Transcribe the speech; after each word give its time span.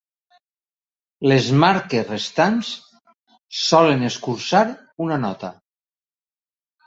Les 1.31 1.49
marques 1.63 2.07
restants 2.07 2.71
solen 3.63 4.05
escurçar 4.09 4.63
una 5.09 5.19
nota. 5.27 5.53